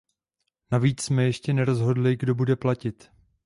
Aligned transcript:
Navíc 0.71 1.01
jsme 1.01 1.23
ještě 1.23 1.53
nerozhodli, 1.53 2.15
kdo 2.17 2.35
bude 2.35 2.55
platit. 2.55 3.11